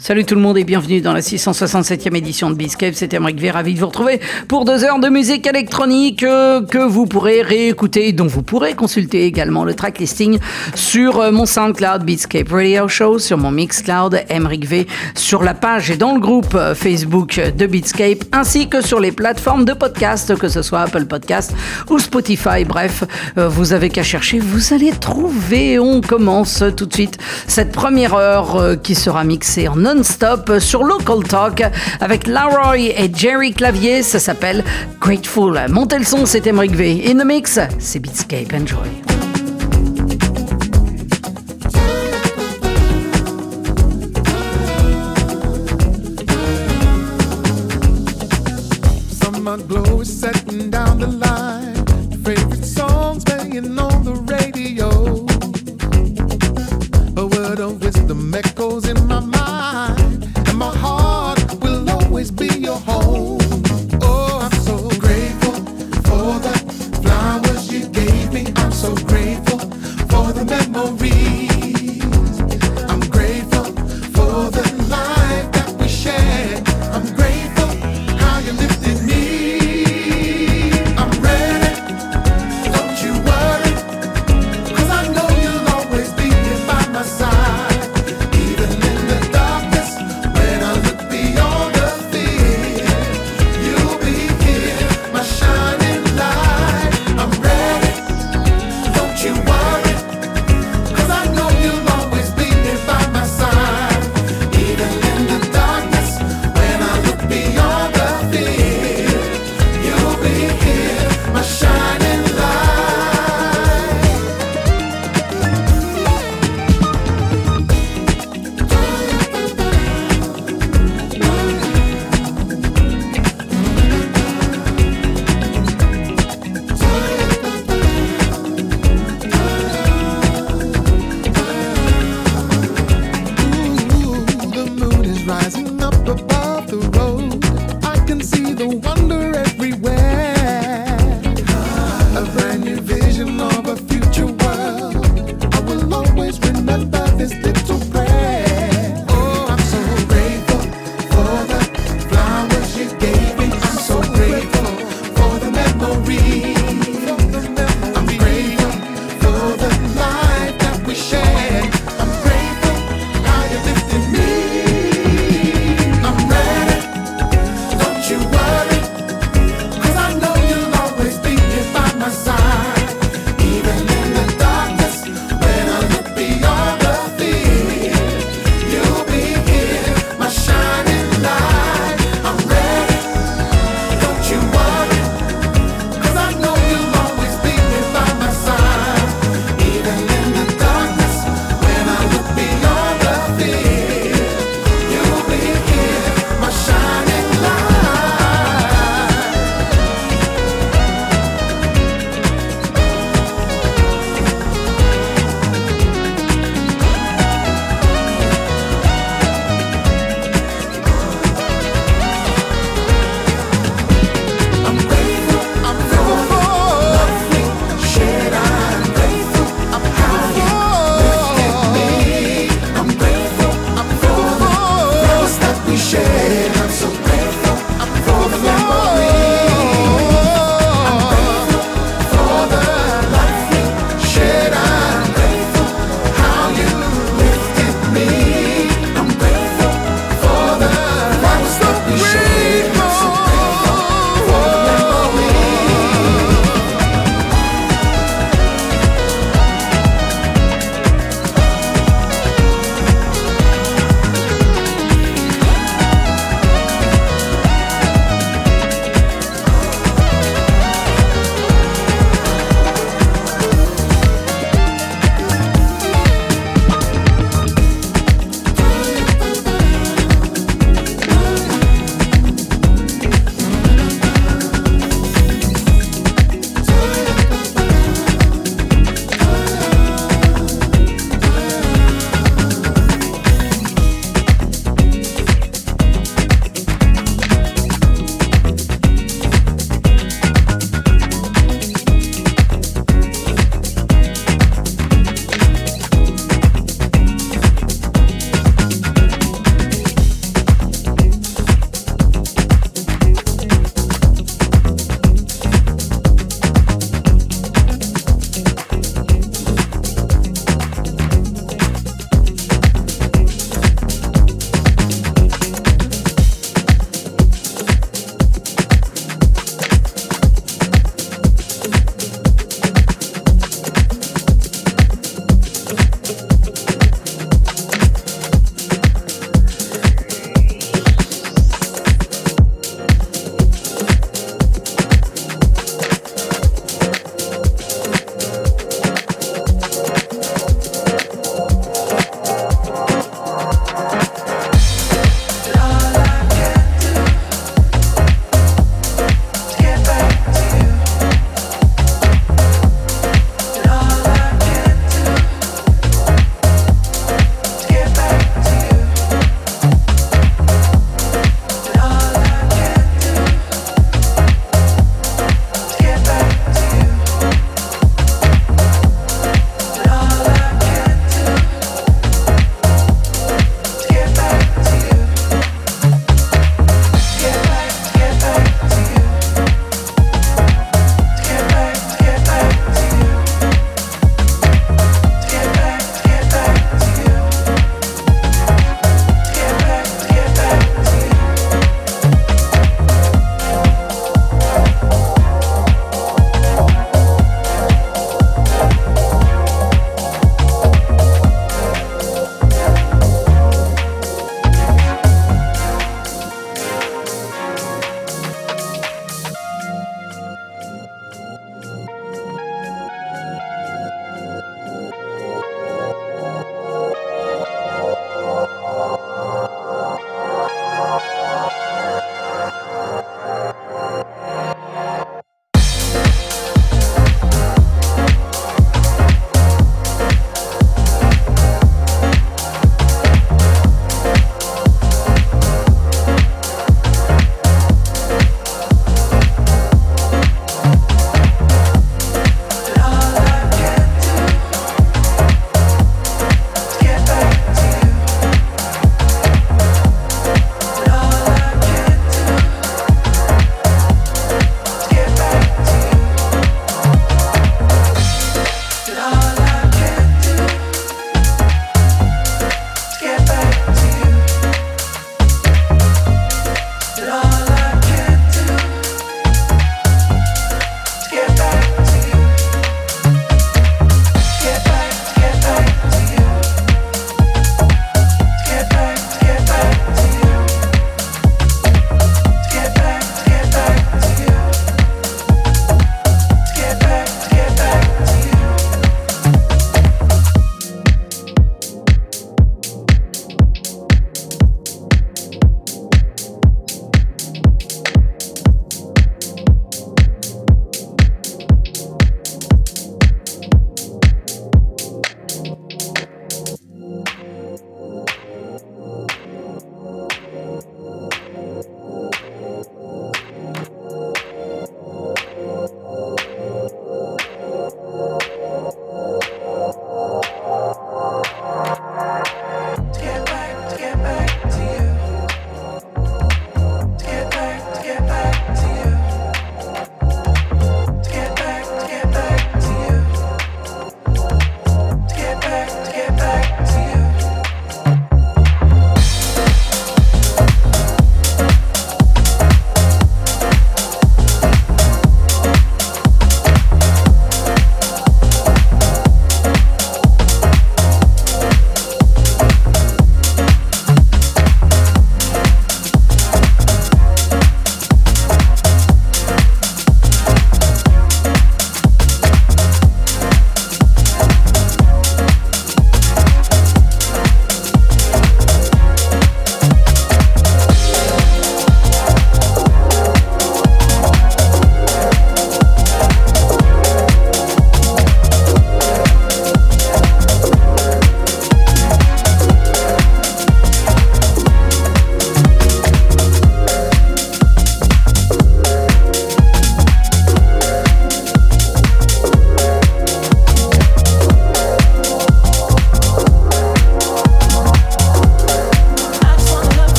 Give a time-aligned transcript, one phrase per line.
[0.00, 2.94] Salut tout le monde et bienvenue dans la 667e édition de Biscape.
[2.94, 6.78] C'est Emmerich V, ravi de vous retrouver pour deux heures de musique électronique euh, que
[6.78, 10.38] vous pourrez réécouter, dont vous pourrez consulter également le track listing
[10.76, 15.90] sur euh, mon SoundCloud Beatscape Radio Show, sur mon Mixcloud Emmerich V, sur la page
[15.90, 20.38] et dans le groupe euh, Facebook de Beatscape, ainsi que sur les plateformes de podcast,
[20.38, 21.52] que ce soit Apple Podcast
[21.90, 22.64] ou Spotify.
[22.64, 23.02] Bref,
[23.34, 25.80] vous avez qu'à chercher, vous allez trouver.
[25.80, 27.18] On commence tout de suite
[27.48, 31.62] cette première heure qui sera mixée en non stop sur Local Talk
[32.00, 34.02] avec Laroy et Jerry Clavier.
[34.02, 34.64] Ça s'appelle
[35.00, 35.58] Grateful.
[35.68, 37.04] Montez le son, c'est Emric V.
[37.06, 38.52] In the mix, c'est Beatscape.
[38.52, 39.27] Enjoy.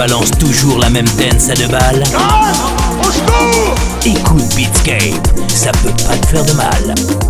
[0.00, 2.02] Balance toujours la même dance à deux balles
[4.06, 7.29] Écoute Beatscape, ça peut pas te faire de mal.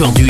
[0.00, 0.29] aujourd'hui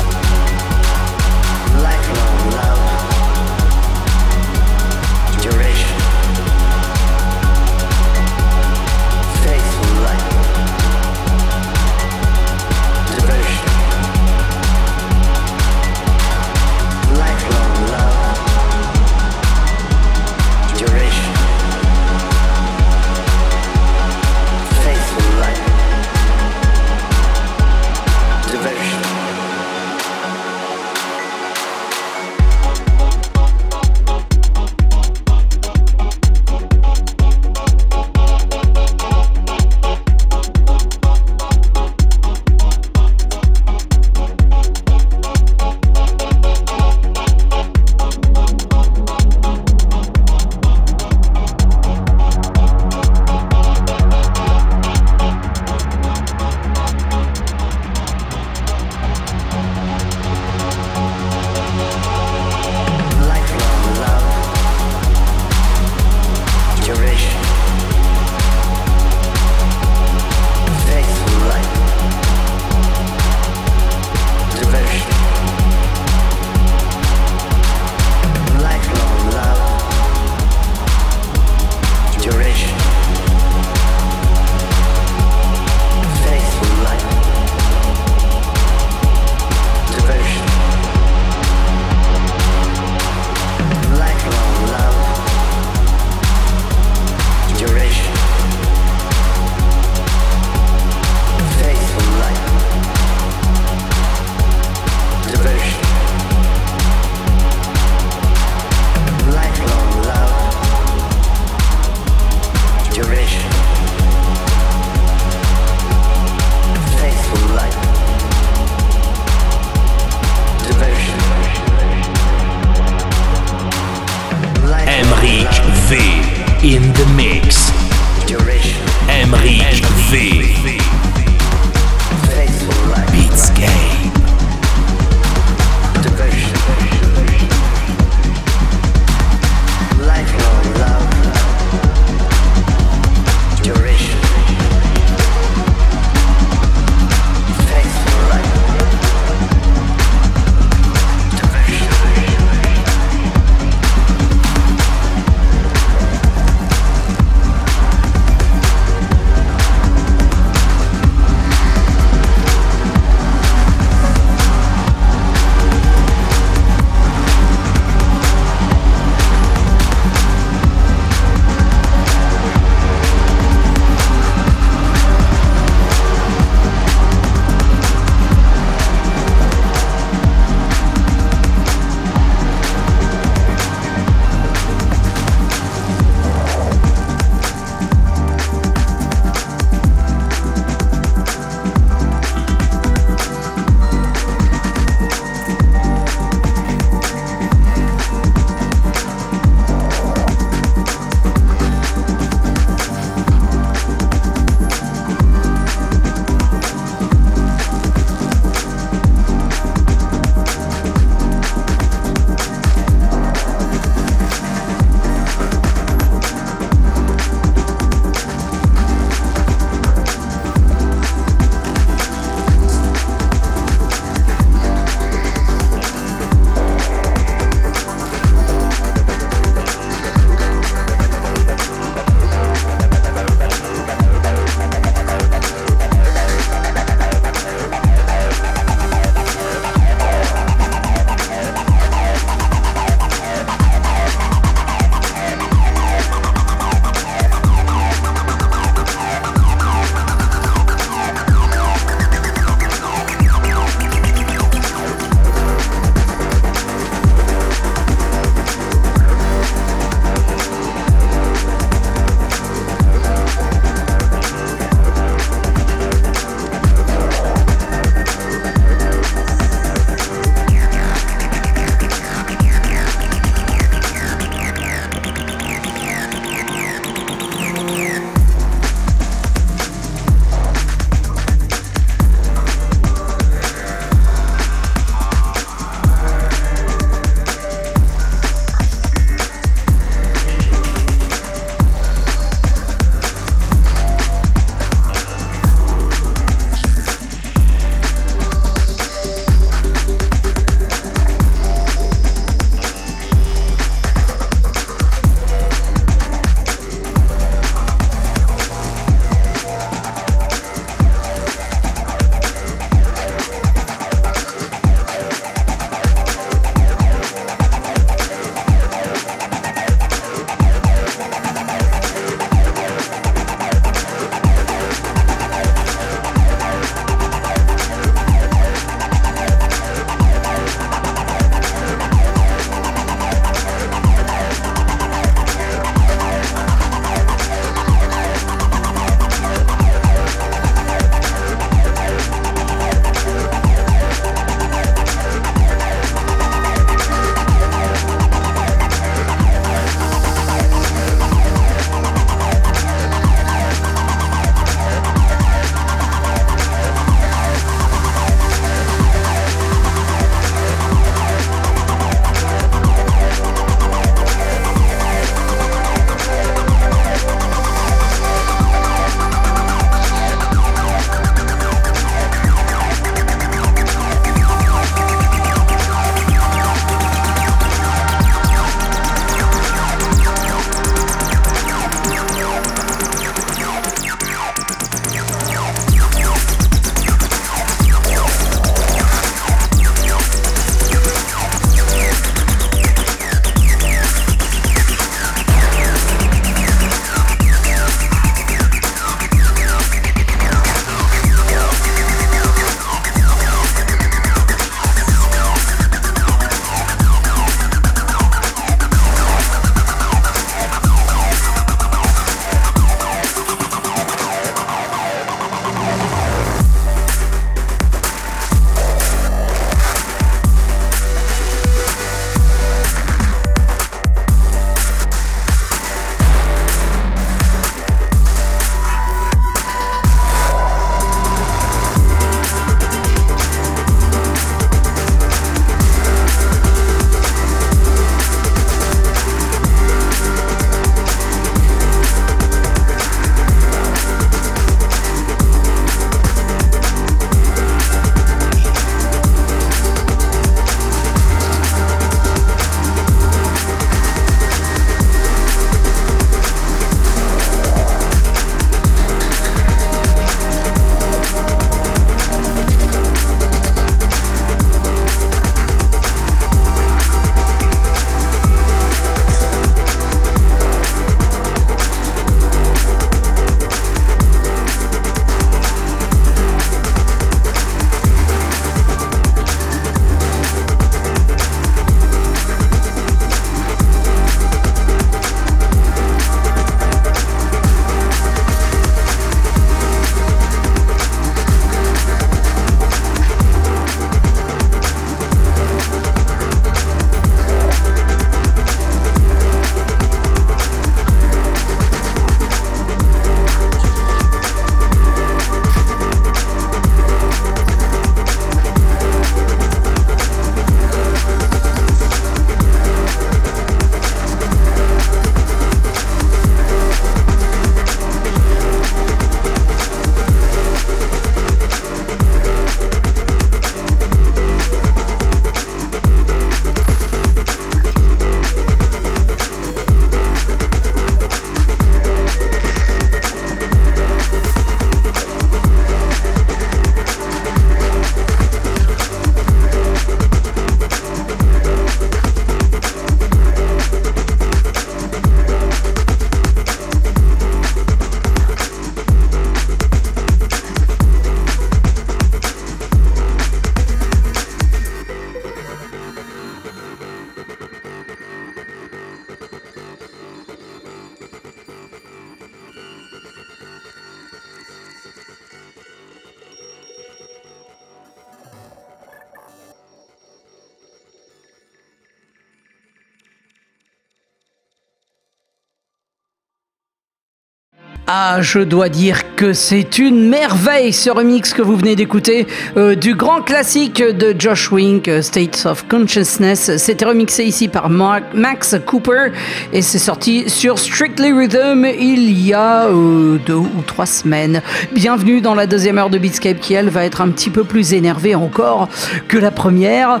[578.20, 582.94] Je dois dire que c'est une merveille ce remix que vous venez d'écouter euh, du
[582.94, 586.56] grand classique de Josh Wink, euh, States of Consciousness.
[586.56, 589.12] C'était remixé ici par Max Cooper
[589.52, 594.42] et c'est sorti sur Strictly Rhythm il y a euh, deux ou trois semaines.
[594.72, 597.72] Bienvenue dans la deuxième heure de Beatscape qui, elle, va être un petit peu plus
[597.72, 598.68] énervée encore
[599.08, 600.00] que la première.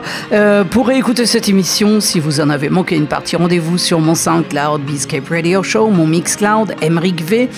[0.70, 4.82] pour écouter cette émission, si vous en avez manqué une partie, rendez-vous sur mon SoundCloud
[4.82, 7.48] Beatscape Radio Show, mon Mixcloud, Emric V.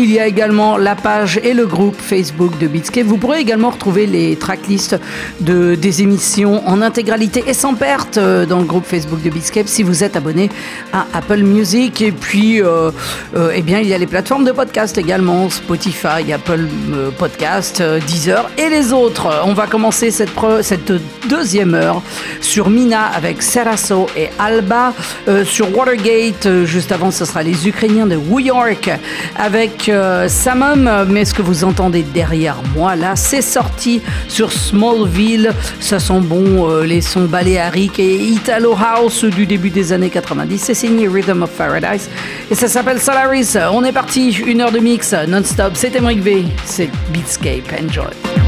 [0.00, 3.04] Il y a également la page et le groupe Facebook de Beatscape.
[3.04, 4.96] Vous pourrez également retrouver les tracklists
[5.40, 9.66] de, des émissions en intégralité et sans perte euh, dans le groupe Facebook de Beatscape
[9.66, 10.50] si vous êtes abonné
[10.92, 12.00] à Apple Music.
[12.00, 12.92] Et puis, euh,
[13.34, 16.68] euh, eh bien, il y a les plateformes de podcast également, Spotify, Apple
[17.18, 19.26] Podcast, Deezer et les autres.
[19.46, 20.30] On va commencer cette,
[20.62, 20.92] cette
[21.28, 22.02] deuxième heure
[22.40, 24.92] sur Mina avec Serasso et Alba,
[25.44, 26.64] sur Watergate.
[26.64, 28.90] juste avant, ce sera les Ukrainiens de New York
[29.36, 35.52] avec euh, Samum, mais ce que vous entendez derrière moi là, c'est sorti sur Smallville.
[35.80, 40.58] Ça sent bon euh, les sons baléariques et Italo House du début des années 90.
[40.58, 42.08] C'est signé Rhythm of Paradise
[42.50, 43.56] et ça s'appelle Solaris.
[43.72, 45.72] On est parti, une heure de mix non-stop.
[45.74, 47.72] C'était Mike V, c'est Beatscape.
[47.82, 48.47] Enjoy.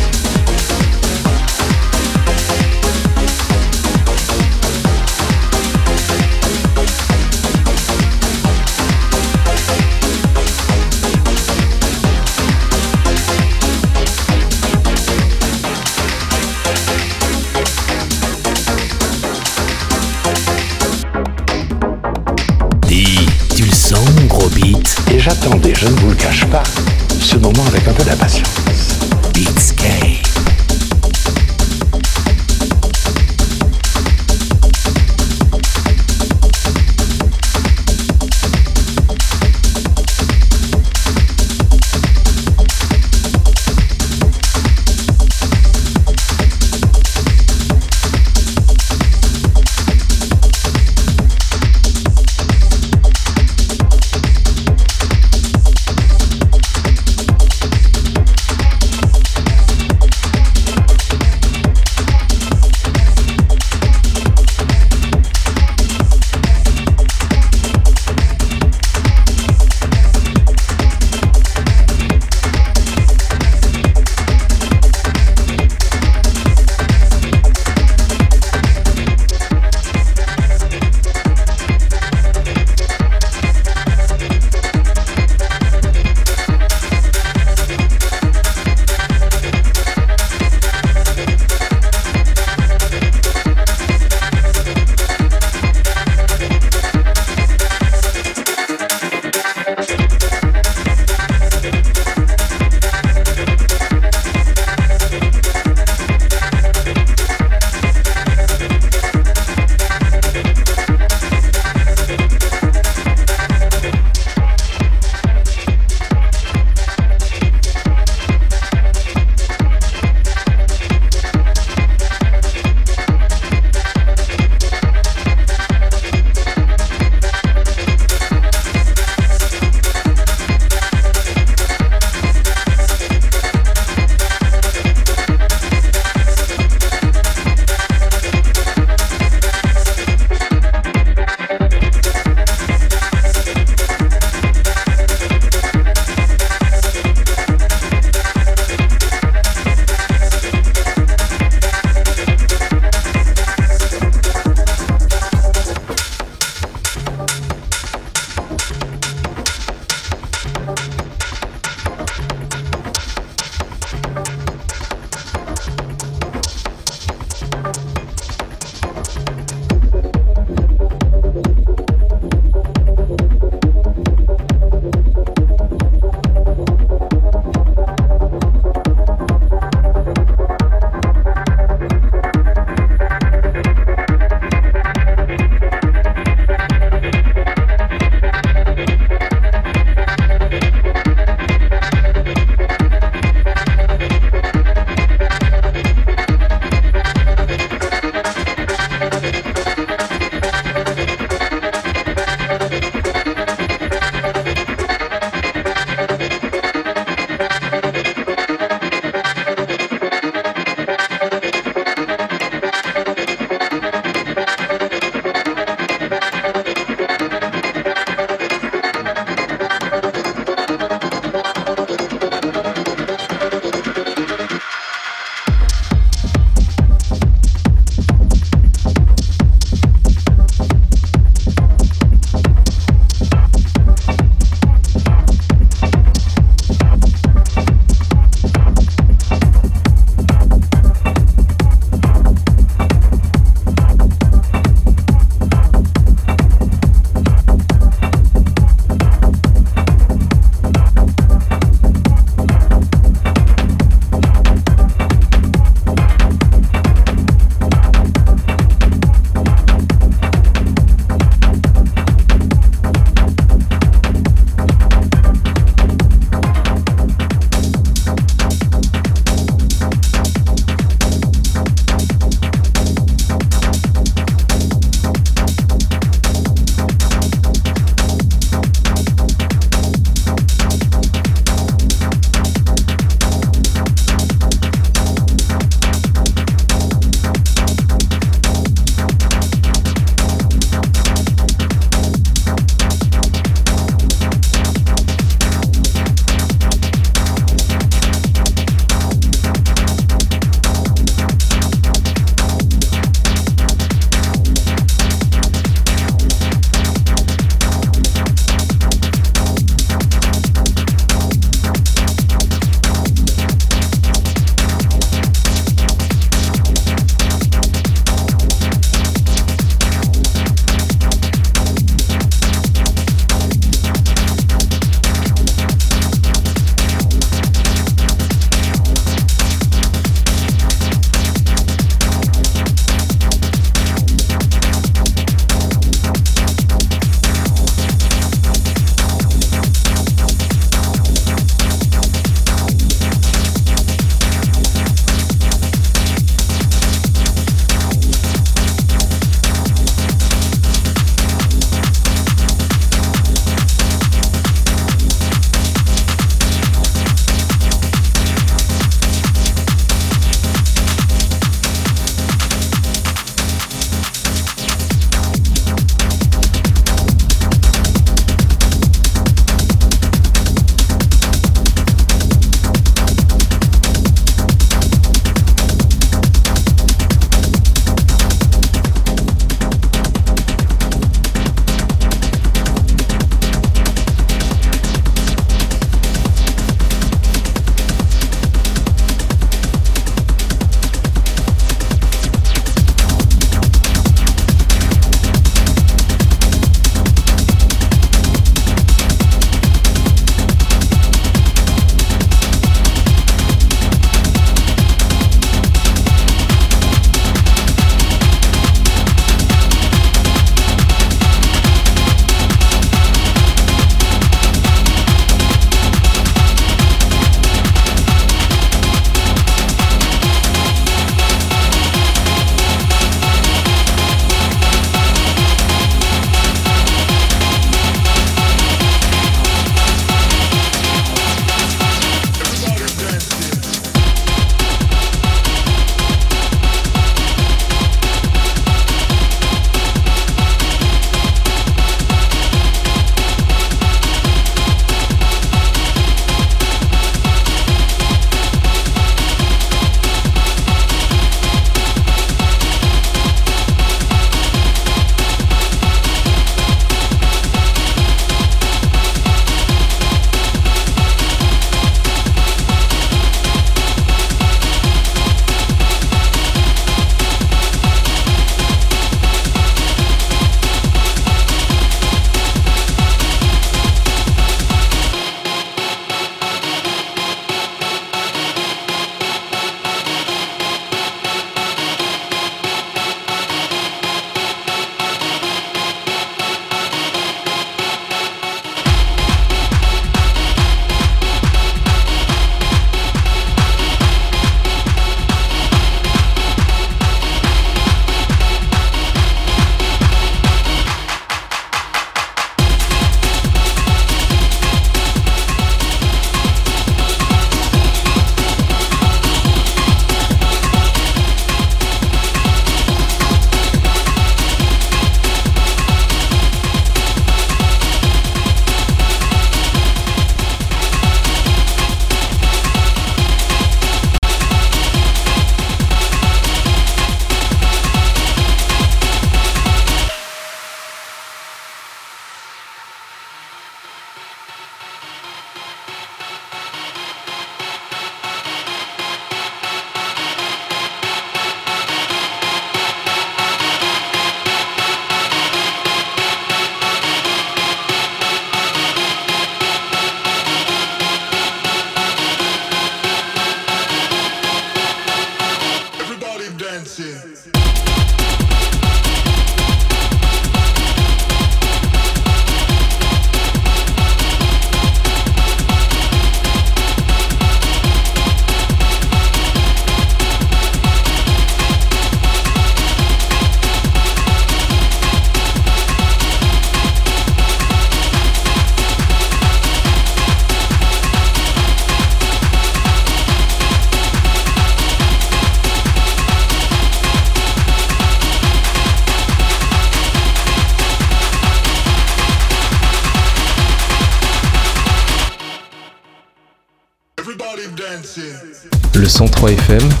[599.41, 600.00] Le 103 FM,